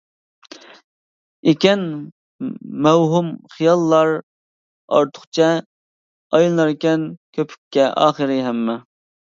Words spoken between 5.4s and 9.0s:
ئايلىناركەن كۆپۈككە ئاخىرى ھەممە.